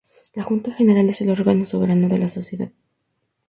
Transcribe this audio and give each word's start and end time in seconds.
La 0.33 0.41
Junta 0.43 0.71
General 0.73 1.07
es 1.11 1.21
el 1.21 1.29
órgano 1.29 1.63
soberano 1.67 2.09
de 2.09 2.17
la 2.17 2.27
Sociedad. 2.29 2.71